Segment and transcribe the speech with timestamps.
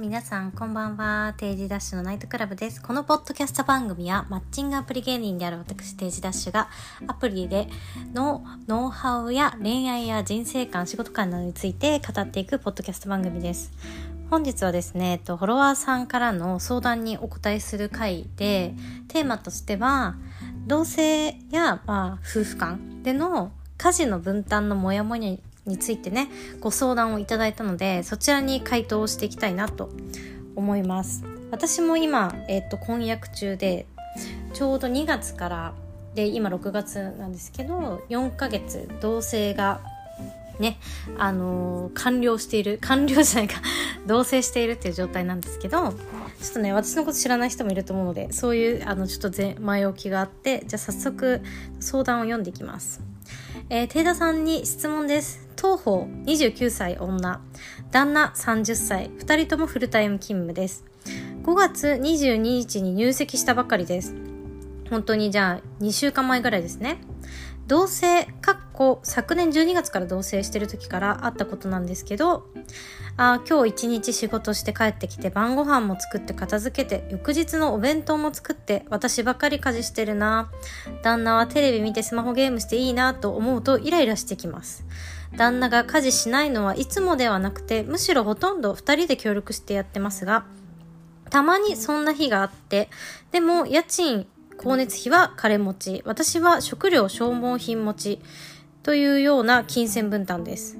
[0.00, 1.34] 皆さんこんばんは。
[1.36, 2.80] 定時ダッシュのナイトクラブです。
[2.80, 6.70] このポッドキャスト番組はマッチングアプリ芸人である私定時ダッシュが
[7.06, 7.68] アプリで
[8.14, 13.72] のノウハウや恋愛や人生観、仕事観などについて語っていくポッドキャスト番組です。
[14.30, 18.72] 本日はですね、えっとフォロワーさんからの相談にお答えする回で、
[19.08, 20.16] テーマとしては、
[20.66, 25.36] 同性や、まあ、夫婦間での家事の分担のモヤモヤ
[25.66, 26.28] についてね
[26.60, 29.90] ご相談をいただいたのでそちらに回答をしていきたいなと
[30.56, 31.24] 思います。
[31.50, 33.86] 私も今、えっと婚約中で
[34.52, 35.74] ちょうど2月から
[36.14, 39.80] で今6月なんですけど4ヶ月同棲が
[40.58, 40.78] ね
[41.18, 43.60] あのー完了している完了じゃないか。
[44.06, 51.42] 同棲しているっていう状態なんですけどちょっとね私のこと知らない人もいると思うのでそういうあのちょっと前置きがあってじゃあ早速
[51.80, 53.00] 相談を読んでいきます。
[53.68, 55.49] えー、テイダさんに質問です。
[55.60, 57.38] 当方29歳女、
[57.92, 60.86] 旦那30歳、2人ともフルタイム勤務です。
[61.42, 64.14] 5月22日に入籍したばかりです。
[64.88, 67.02] 本当にじゃあ2週間前ぐらいですね。
[67.66, 72.46] 同棲、かっこ昨年12月から同棲してる時からあったことなんですけど、
[73.18, 80.50] あ今日一日仕事して帰ってきて晩ご飯も作って片付けて翌日のお弁当も作って私ばかり家事してるな
[81.02, 84.86] 旦那はテレビ見てスマホゲームしていいなと思うとイライラしてきます
[85.36, 90.44] 旦那が家事しないのはいつもではなくてむしろほとんど2人で協力してやってますが
[91.30, 92.88] たまにそんな日があって
[93.30, 94.26] でも家賃
[94.58, 98.20] 光熱費は彼持ち私は食料消耗品持ち
[98.82, 100.79] というような金銭分担です。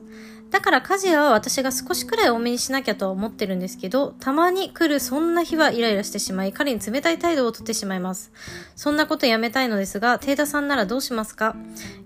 [0.51, 8.33] だから家事は私が少しくらい多めにしなきゃと思ってるんですけど、たまに来るそんな日はイライラしてしまい、彼に冷たい態度をとってしまいます。
[8.75, 11.55] そんなことやめたいのですが、テイダさんならどうしますか？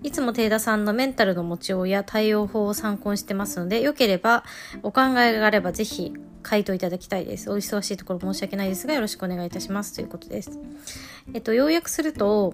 [0.03, 4.43] いつもテイダさんのメンタルの持ちようや対応法を参考にしてますので、よければ
[4.83, 7.49] お考えがあればぜひ回答いただきたいです。
[7.49, 9.95] お忙しいところ申し訳ないですが、よろしくお願いいたします。
[9.95, 10.59] ということです。
[11.33, 12.53] えっと、要約すると、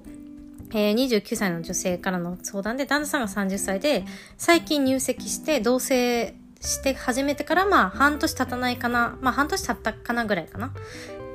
[0.73, 4.05] えー、29歳の女性からの相談で、旦那さんが30歳で、
[4.37, 9.17] 最近入籍して同棲して始めてから、まあ、半年経たないかな。
[9.21, 10.73] まあ、半年経ったかなぐらいかな。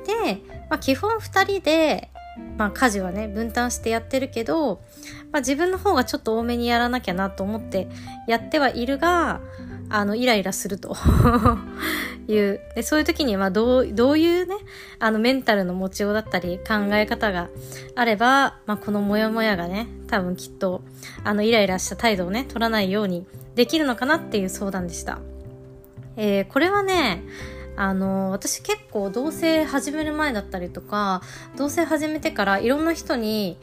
[0.05, 2.09] で、まあ、基本二人で、
[2.57, 4.81] まあ、家事はね、分担してやってるけど、
[5.31, 7.87] まあ、自分の方がちょっと多めにやらなきゃなと思って
[8.27, 9.41] やってはいるが、
[9.89, 10.95] あの、イライラすると
[12.27, 12.59] いう。
[12.75, 14.55] で、そういう時にはどう、どういうね、
[14.99, 17.49] あの、メンタルの持ちようだったり、考え方が
[17.95, 20.81] あれば、まあ、このモヤモヤがね、多分きっと、
[21.23, 25.19] あの、イライラした態度をね、取らないようにできるのかなっていう相談でした。
[26.17, 27.23] えー、これはね、
[27.77, 31.21] あの、私結構同棲始める前だったりとか、
[31.55, 33.57] 同棲始めてからいろんな人に、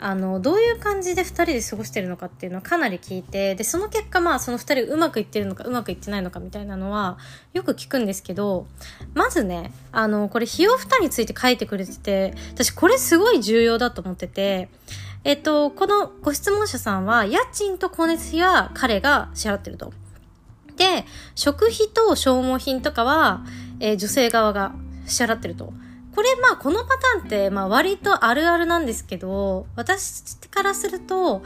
[0.00, 7.18] あの、どういう感じで二人で過ごしてるのかっていうのはかなり聞いて、で、その結果まあその二人うまくいってるのかうまくいってないのかみたいなのは
[7.52, 8.66] よく聞くんですけど、
[9.14, 14.68] まずね、あの、これ費用負担について書いてくれてて、私これすごい重要だと思ってて、
[15.24, 19.92] えっと、このご質問者さんは、家賃と光熱費は彼が支払ってると。
[20.76, 21.04] で、
[21.34, 23.44] 食費と消耗品とかは、
[23.80, 24.72] えー女性側が
[25.06, 25.72] 支払ってると。
[26.18, 31.42] これまあこのパターンってまあ割とあるあるなんですけど、私からすると、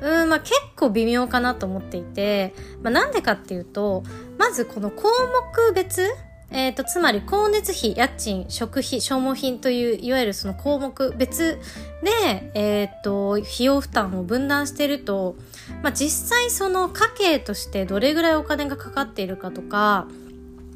[0.00, 2.52] うん、まあ結構微妙かなと思っていて、
[2.82, 4.02] まあなんでかっていうと、
[4.36, 6.02] まずこの項目別
[6.50, 11.60] えっ、と、つまり光熱費、家賃、食費、消耗品という、いわゆるその項目別
[12.02, 15.36] で、えっ、と、費用負担を分断していると、
[15.82, 20.08] まあ実際その家計としてどれぐらいお金がかかっているかとか、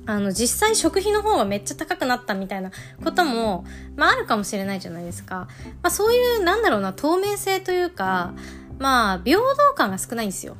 [0.04, 2.70] あの、実際食費の方がめっちゃ高くなったみたいな
[3.04, 3.64] ことも、
[3.96, 5.48] まああるかもしれないじゃないですか。
[5.82, 8.34] まあそういう、なんだろうな、透明性というか、
[8.78, 10.56] まあ平等感が少ないんですよ。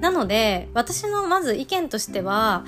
[0.00, 2.64] なので、私のまず意見としては、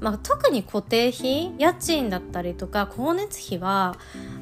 [0.00, 3.96] まあ特に固定費、家賃だったりとか、光熱費は、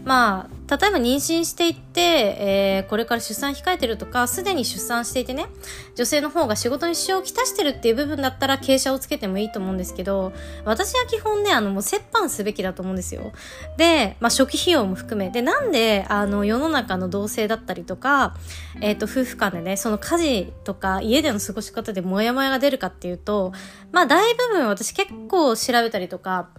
[0.05, 5.47] まあ、例えば妊娠していって、えー、これから出産控えてるとか、すでに出産していてね、
[5.95, 10.33] 女性の方が仕事に支障をきたしてるっていう部分だったら傾斜をつけてもいいと思うんですけど、
[10.65, 13.33] 私は基本ね、あの、もう折半すべきだと思うんですよ。
[13.79, 15.31] で、まあ、初期費用も含め。
[15.31, 18.35] で、なんで、あの、世の中の同性だったりとか、
[18.81, 23.53] えっ、と、夫婦間でね、その家事とか家での過ごし方でモヤモヤが出るかっていうと、
[23.93, 26.51] まあ、大部分私結構調べたりとか、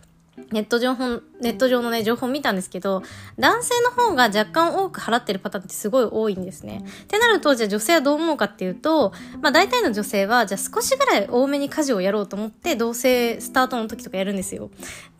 [0.52, 3.04] ネット情報、ネット上のね、情報見たんですけど、
[3.40, 6.84] 男性の方が若干多く払ってるパターンってすごい多いんですね。
[7.04, 14.70] ってなると、じゃあ女性はどう思うかっていうと、まあ大体の女性は、じゃあ少しぐらい多めに家事をやろうと思って、同性スタートの時とかやるんですよ。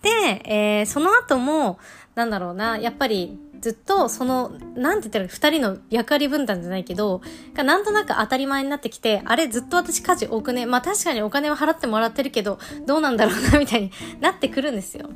[0.02, 0.10] で、
[0.46, 1.80] えー、その後も、
[2.16, 7.24] なんだろうな、やっぱりずっとその、なんて言ったら二人の役割分担じゃないけど、
[7.56, 13.92] がなんとなく当たり前になってきて、あれずっと私家事多くね、まあ確かにお金は払ってもらってるけど、どうなんだろうな、みたいに
[14.22, 15.10] なってくるんですよ。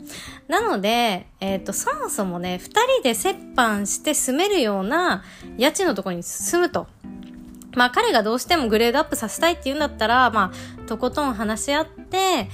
[0.47, 2.71] なので、えっ、ー、と、そもそもね、二
[3.03, 5.23] 人で折半して住めるような
[5.55, 6.87] 家賃のところに住むと。
[7.75, 12.49] まあ彼がどうしてもグレードアップさせたいって言うんだったら、まあ、とことん話し合って、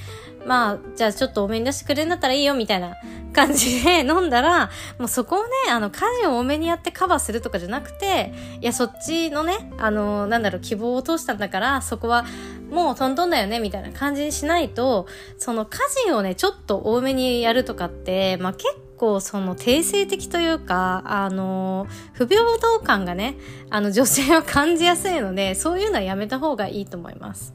[0.45, 2.95] まあ、じゃあちょっと多めに出してくれるんだったらいいよ、みたいな
[3.33, 4.69] 感じで飲んだら、
[5.00, 12.25] もうそこをね、あの、家事を多めにやってカバーするとかじゃなくて、いや、そっちのね、あの、なんだろう、希望を通したんだから、そこは
[12.69, 15.07] もうトントンだよね、みたいな感じにしないと、
[15.38, 18.68] その家事をね、ちょっと多めにやるとかって、まあ結
[18.98, 23.36] 構その定性的というか、あの、不平等感がね、
[23.69, 27.53] あの女性は感じやすいので、そういうのはやめた方がいいと思います。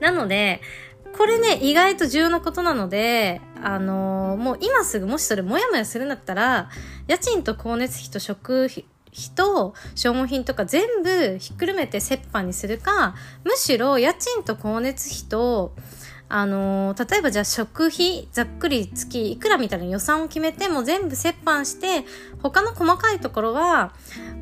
[0.00, 0.60] なので、
[1.16, 6.70] これね、意外と重要なことなので、あのー、もう今すぐもしそれもやもやするんだったら、
[7.08, 8.84] 家賃と光熱費と食費、
[9.34, 13.14] と消耗品とか全部ひっくるめて折半にするか、
[13.44, 15.74] むしろ家賃と光熱費と、
[16.28, 22.04] あのー、例えばじゃあ食費ざっくり月いくらみたいな予算を決めても全部折半して
[22.40, 23.92] 他の細かいところは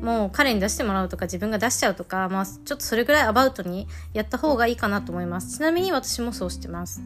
[0.01, 5.57] もう彼に出してもらうとか自分が出しちゃうとか、まあ、ちょっとそれぐらいアバウトにやった方がいいかなと思います。
[5.57, 7.01] ちなみに私もそうしてます。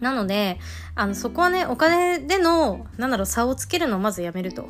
[0.00, 0.58] なので
[0.94, 4.68] あのそこはねお金でのなんだろう差をつけるのをまずやめると。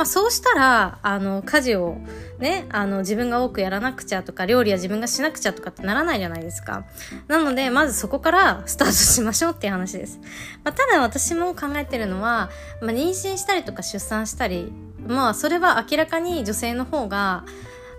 [0.00, 1.98] まあ、そうしたら、あの、家事を
[2.38, 6.86] ね、あの、自分が多くやらなくちゃとか、料理は自分がしなくちゃとかってならないじゃないですか。
[7.28, 10.18] なので、まずそこからスタートしましょうっていう話です。
[10.64, 12.48] まあ、ただ私も考えてるのは、
[12.80, 14.72] まあ、妊娠したりとか出産したり、
[15.06, 17.44] まあ、それは明らかに女性の方が、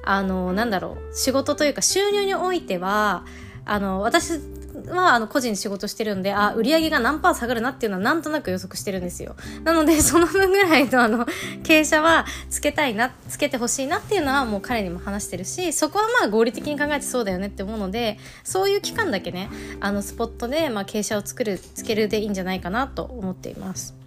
[0.04, 3.26] あの、なんだろう、仕事というか収入においては、
[3.64, 4.40] あの、私
[4.88, 9.36] はあの個人仕事してるんで、あ、売り上げが何パー下がるなっていうのはなんとなく予測してるんですよ。
[9.64, 11.26] なので、その分ぐらいのあの、
[11.64, 24.01] 傾斜はつけたいな、つけてほしいなっていうのはもう彼にも話してるし、そこはまあ合理的に考えてそうだよねって思うので、そういう期間だけね、あのスポットでまあ傾斜を作る、つけるでいいんじゃないかなと思っています。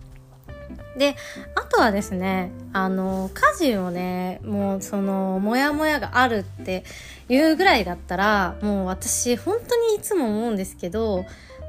[0.96, 1.16] で、
[1.54, 6.84] あとはですね、あの、家事をね、もうその、もやもやがあるって
[7.28, 11.24] いうぐらいだったら、もう私、本当にいつも思うんですけど、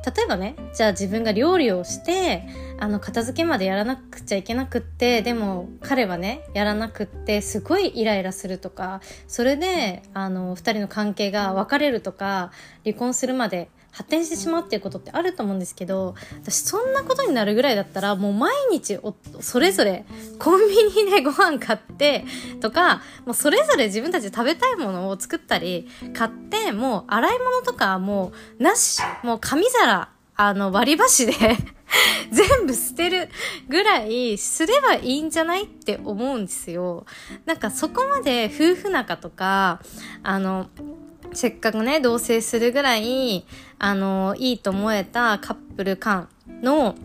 [0.06, 2.44] 例えばね、じゃあ自分が料理をして、
[2.80, 12.52] あの、片付けまでやらなくちゃいけなくって、でも彼はね、やらなくって、すごいイライラするとか、それで、あの、二人の関係が別れるとか、
[12.84, 20.04] 離婚するまで発展してしまうっていうことってあると思うんですけど私そんなことになるぐらいだったらもう毎日おそれぞれ
[20.38, 20.76] コンビ
[21.06, 22.26] ニでご飯買って
[22.60, 31.34] とかもうそれぞれ自分たちで食べたいものを作ったり買ってもう洗い物とかもうなしもう紙皿あの割り箸で
[32.32, 33.30] 全部捨てる
[33.70, 37.06] ぐらいすればいいんじゃないって思うんですよ。
[37.46, 39.82] なんかそこまで夫婦仲とか、
[40.24, 40.68] あの、
[41.34, 43.46] せっかくね、同棲するぐらい、
[43.80, 46.30] あの、いいと思えたカップル間
[46.62, 46.96] の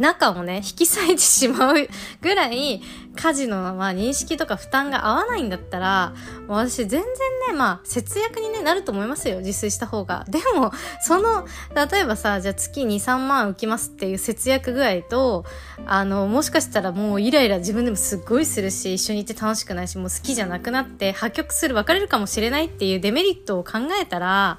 [0.00, 1.88] 中をね、引き裂いてしまう
[2.22, 2.80] ぐらい、
[3.16, 6.14] 家事のまあ認識とか負担が合わないんだったら、
[6.48, 7.00] 私全然
[7.48, 9.38] ね、まあ節約に、ね、なると思いますよ。
[9.38, 10.24] 自炊した方が。
[10.28, 15.44] でも、その、例えばさ、じゃあ月2、3万浮きますっていう節約具合と、
[15.86, 24.56] あの、もしかしたらもうイライラ自分でもすっごいするし、一緒にいて楽しくないし、もう好きじゃなくなって破局する、別れるかもしれないっていうデメリットを考えたら、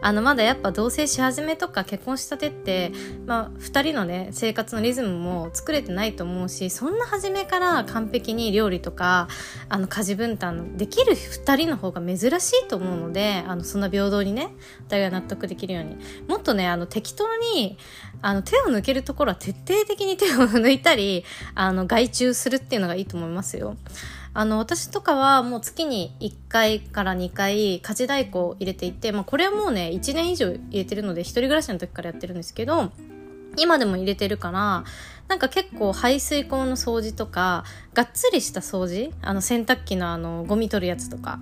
[0.00, 2.92] あの、まだやっぱ同棲し始めとか結婚したてって、
[3.26, 9.28] まあ、二人のね、生活のリズムも作れてないと思うし、そんな初めから完璧に料理とか、
[9.68, 14.50] あの、家事分担できる二人の方が珍しいと思うので、あの、そんな平等にね、
[14.86, 15.96] お互いが納得できるように。
[16.28, 17.76] もっとね、あの、適当に、
[18.22, 21.24] あの、手を抜けるところは徹底的に手を抜いたり、
[21.54, 23.76] あの、外注するっていうのがいいと思いますよ。
[24.34, 32.92] あの、私とかはもう月に1回から2回家事代行を入れていて、まあこれはもうね、1年以上入れてるので、一人暮らしの時からやってるんですけど、
[33.56, 34.84] 今でも入れてるから、
[35.28, 41.40] なんか結構排水口の掃除とか、がっつりした掃除あの洗濯機のあのゴミ取るやつとか。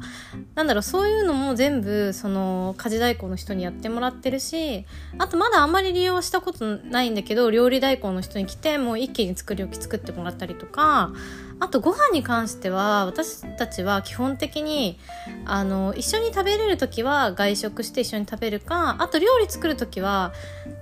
[0.55, 4.87] なんだろう、そういうのも全部その家事代行の人にやってもらってるし、
[5.19, 11.13] あとまだあんまり利用したことないんだけど、料理代行の人に来てもう一気に作り置き作ってもらったりとか、
[11.59, 14.99] あとご飯に関しては私たちは基本的に
[15.47, 20.33] あの一緒に食べれる時は外食して一緒に食べるかあと料理作る時は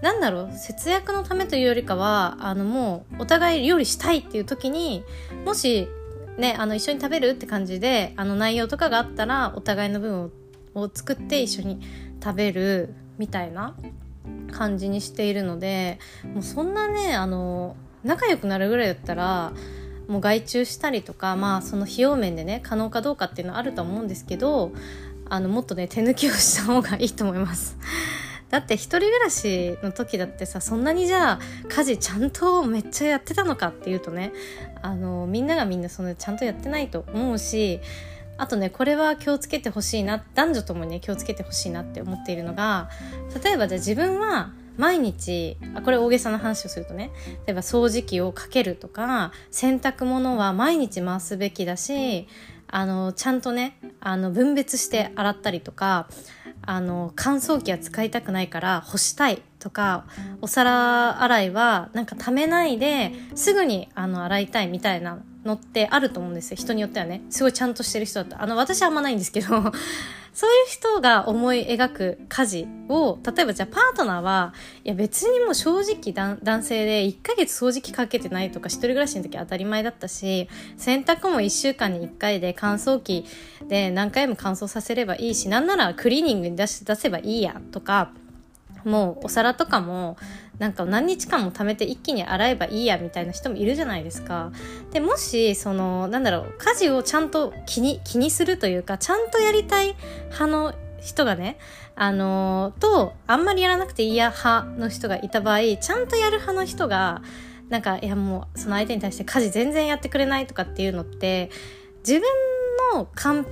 [0.03, 5.05] 何だろう節約のためというよりかはあのもうお互い料理したいっていう時に
[5.45, 5.89] もし
[6.39, 10.31] ねあの一緒に食べるって感じであの内容とかがあったらお互いの分を
[10.75, 11.81] を作って一緒に
[12.23, 13.75] 食べるみたいな
[14.53, 15.99] 感じにしているので
[16.33, 19.53] もうそんなねあの仲良くなるぐらいだったら
[20.09, 24.73] もう外注したりとかまあその費用面でね可能かどうかっていうのはあると思うんですけど
[25.29, 27.79] あのもっとね手抜きをした方がいいと思います。
[28.51, 34.33] だって一人暮らしの時だってさそんなにじゃあ家事ちゃんとめっちゃやってたのかっていうとね
[34.81, 37.81] あのみんながみんなそのちゃんとやってないと思うし
[38.37, 42.91] あとねこれは気をつけてほしいな男女ともにね気をつけてほしいなって思っているのが
[43.43, 47.11] 例えばじゃあ自分は毎日あこれ大げさな話をするとね
[47.47, 52.27] 例えば掃除機をかけるとか洗濯物は毎日回すべきだし
[52.69, 56.09] あのちゃんとねあの分別して洗ったりとか
[56.63, 60.07] あの乾燥機は使いたくないから干したいとか
[60.41, 66.57] お皿洗いはなんかためないですぐにあの洗いたいみたいなのってあると思うんですよ。
[66.57, 67.23] 人によってはね。
[67.29, 68.43] すごいちゃんとしてる人だった。
[68.43, 69.73] あの私はあんまないんですけど
[70.35, 74.53] そういう人が思い描く家事を例えばじゃあパートナーは
[74.85, 83.25] いや別にもう正直男性で1ヶ月掃除機かけてないとか一人暮らしの時当たり前だったし洗濯も1週間に1回で乾燥機
[83.69, 88.11] で何回も乾燥させればいいしなんならクリーニングに出し出せばいいやとか
[88.85, 90.17] もうお皿とかも
[90.59, 94.53] なんか何日間も貯めて一気に洗えばいいやみたいな人もいるじゃないですか。
[94.93, 99.97] でもしそのなんだろう家事をちゃんと気に気にするというかちゃんとやりたい
[100.31, 101.59] 派の人がね
[101.97, 107.23] あのー、とあんまりやらなくていいや派の人がいた場合ちゃんとやる派の人が
[107.69, 111.51] なんかいやもうその相手に対して家事全然やってくれないとかっていうのって
[112.07, 112.23] 自分
[112.95, 113.47] の完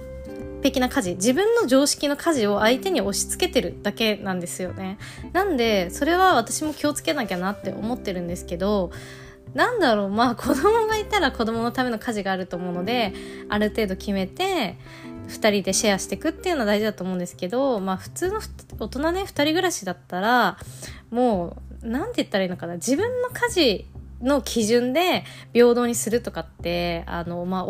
[0.62, 4.98] 璧な家事自分の常識の家事を相手に押し付けてるだけなんですよね。
[5.32, 8.90] なんでそれは私も気をつけなきゃなって思ってるんですけど
[9.54, 13.12] なんだろうまあ子供がいたら子供のための家事があると思うので
[13.48, 14.78] ある程度決めて
[15.28, 18.40] 2人でシェアしていくっていうのは大事だと思うんですけどまあ普通の
[18.78, 20.58] 大人ね2人暮らしだったら
[21.10, 22.74] もう何て言ったらいいのかな。
[22.74, 23.86] 自分の家事
[24.22, 27.64] の基準で平等にするとかってあのまあ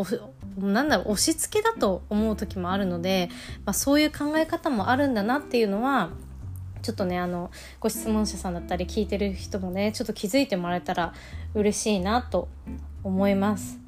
[0.58, 3.28] なんだろう押し付けだと思う時もあるので、
[3.64, 6.10] まあ、そういう考え方もあるんだなっていうのは
[6.82, 11.14] ちょっとねあのご質問者さんだったり聞いてる人もねちょっと気づいてもらえたら
[11.54, 12.48] 嬉しいなと
[13.04, 13.78] 思います。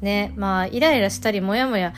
[0.00, 1.94] ねまあイライラしたりモヤモヤ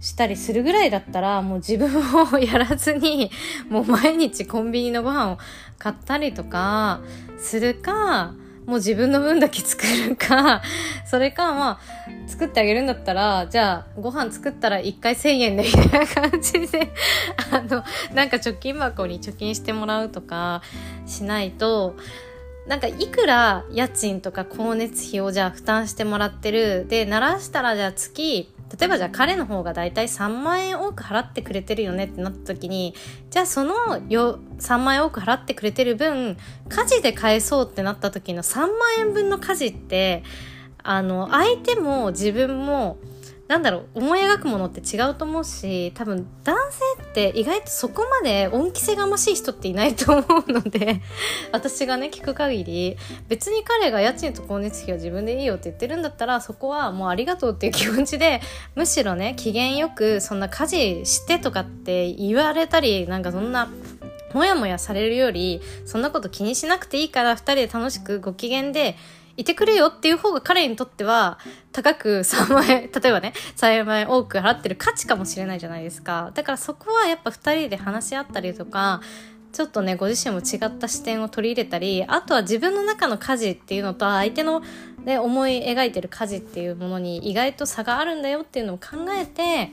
[0.00, 1.90] したりするぐらいだったらもう自分
[2.32, 3.30] をやらずに
[3.68, 5.38] もう毎日コンビニのご飯を
[5.76, 7.00] 買ったりとか
[7.36, 8.34] するか
[8.68, 10.60] もう自分の分だけ作るか、
[11.06, 11.78] それか、まあ、
[12.26, 16.92] 作ってあげるんだったら、じゃあ、ご飯作ったら1回1000円で、みたいな感じで、
[17.50, 17.82] あの、
[18.14, 20.60] なんか貯金箱に貯金してもらうとか
[21.06, 21.96] しないと、
[22.66, 26.84] なんかいくら家賃とか光熱費をじゃあ負担してもらってる。
[26.86, 32.94] で、鳴らしたらじゃあ月例えばじゃあ彼の方がだいたい3万円多く払ってくれてるよねってなった時に
[33.30, 36.36] じゃあそのよ3万円多く払ってくれてる分
[36.68, 40.22] 家事で返そうってなった時の3万円分の家事って
[40.82, 42.98] あの相手も自分も
[43.48, 51.00] なんだろう思い描くものって違うと思うし多分男性って意外とそこまで恩着せがましい人っていないと思うので
[51.50, 58.42] 私がね聞く限り別に彼が家賃と光熱費は自分でいいよって言ってるんだったらそこはもうありがとうっていう気持ちで
[58.74, 63.70] むしろね機嫌よくそんな家事してとかって言われたりなんかそんな
[64.34, 68.96] もやもやされるよりそんなこと気にしなくていいから2人で楽しくご機嫌で
[69.38, 71.38] いてくれよっていう方が彼にとっては
[71.70, 76.32] 高く3万円、例えばね、3万円多く払ってる価値かもしれないじゃないですか。
[76.34, 79.00] だからそこはやっぱ2人で話し合ったりとか、
[79.52, 84.60] ちょっとね、ご自身も違った視点を取り入れたり、あとは自分の中の家事っていうのと相手の、
[85.04, 89.72] ね、思い描いてる家事っていうものに意外と差があるんだよっていうのを考えて、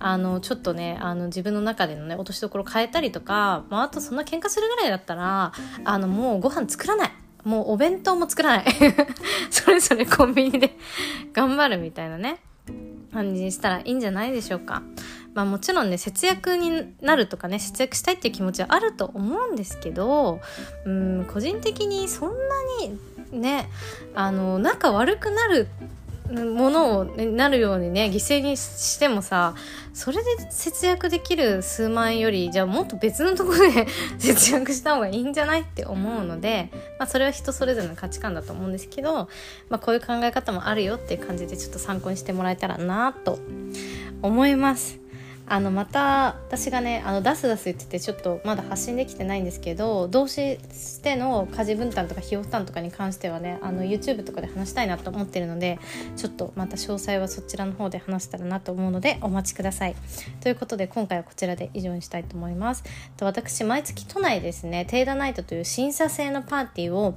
[0.00, 5.52] あの、ちょっとね、あの、自分の中でのね、落としどころ変えたりとか、まあ、あとそんな喧嘩するぐらいだったら、
[5.84, 7.23] あの、もうご飯作らない。
[7.44, 8.66] もうお弁当も作らない。
[9.50, 10.76] それぞれコンビニで
[11.32, 12.38] 頑張るみたいなね。
[13.12, 14.82] 感じにしたらいいんじゃないでしょうか。
[15.34, 20.40] まあもちろんね節約になるとかね節約したいっていう気持ちはあると思うんですけど
[20.84, 22.36] うん個人的にそんな
[23.32, 23.68] にね
[24.14, 25.66] あの仲悪くなる
[26.30, 29.54] ものを、ね、なるようにね犠牲にしてもさ
[29.92, 33.86] それで節約できる数万円よりじゃあもっと別のとこで
[34.18, 39.28] 節約した方がいいんじゃないって思うので、まあ、それは人それぞれの価値観だと思うんですけど、
[39.68, 43.38] まあ、こういう考え方もあるよっていう感じでちょっと参考にしてもらえたらなと
[44.22, 45.03] 思います。
[45.46, 55.78] あのまた私がねあの出す出す言っててちょっとまだ発信できてないんですけど動詞しての家事分担とか費用負担とかに関してはねあの YouTube とかで話したいなと思ってるので
[56.16, 59.96] ちょっとまた詳細はそちらの方で話したらなと思うのでお待ちください。
[60.40, 62.84] ということで今回はこちらで以上にしたいと思います。
[63.16, 67.14] と私毎月都内ですねテイダナイトという審査制のパーティーを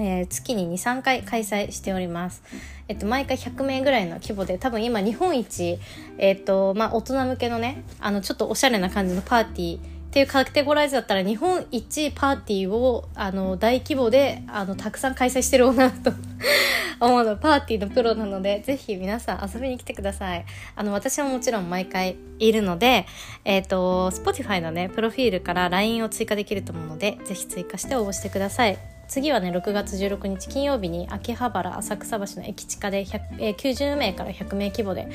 [0.00, 2.42] えー、月に23回開催しております。
[2.88, 5.78] えっと、毎回100名ぐらいの規模で多分今日本一、
[6.18, 16.12] えっとまあ、大人向けのねあのちょっとおしゃれな感じのパーティーっていうカテゴライズだったら日本一パーティーをあの大規模であのたくさん開催してる女と
[16.98, 17.36] 思うの。
[17.36, 20.44] パーティーのプロなのでぜひ皆さん遊びに来てください。
[20.74, 23.06] あの私はもちろん毎回いるので
[23.44, 28.99] えっ、と Spotify のねプロフィールから LINE を追加できると思うのでぜひ追加して応募してください。
[29.10, 33.00] 次はね6月16日金曜日に秋葉原浅草橋の駅地下で、
[33.38, 35.08] えー、90名から100名規模で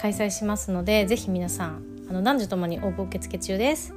[0.00, 3.92] 開催しますのでぜひ皆さんあの男女ともに応募受付中です。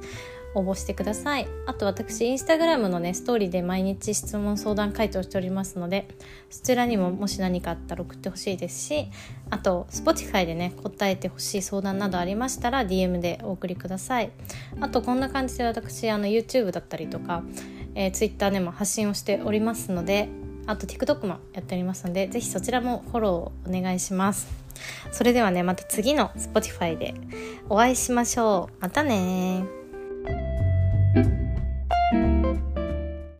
[0.54, 1.46] 応募してください。
[1.66, 6.08] あと私インスタグラムのねストーリーで毎日質問相談回答しておりますので
[6.48, 9.10] そちらにももし何かあったら送ってほしいですし
[9.50, 14.30] あと Spotify でね答えてほしい相談などありましたら DM でお送りください。
[14.80, 17.42] あとこんな感じで私あの YouTube だったりとか、
[17.96, 20.28] えー、Twitter でも発信をしておりますので
[20.66, 24.48] あと TikTok もやっておりますのでぜひそちらもフォローをお願いします。
[25.10, 27.14] それではねまた次の Spotify で
[27.68, 28.82] お会いしましょう。
[28.82, 29.64] またね